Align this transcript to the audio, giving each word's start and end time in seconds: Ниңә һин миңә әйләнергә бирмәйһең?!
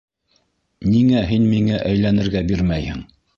Ниңә 0.93 1.21
һин 1.33 1.45
миңә 1.51 1.77
әйләнергә 1.91 2.43
бирмәйһең?! 2.53 3.07